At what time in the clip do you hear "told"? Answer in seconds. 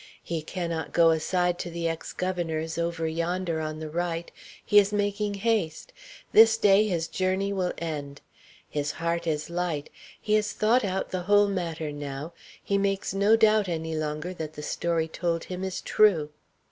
15.07-15.43